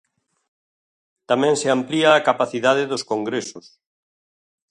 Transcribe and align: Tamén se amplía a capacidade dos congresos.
Tamén 1.29 1.53
se 1.61 1.67
amplía 1.77 2.09
a 2.13 2.23
capacidade 2.29 2.89
dos 2.91 3.03
congresos. 3.11 3.65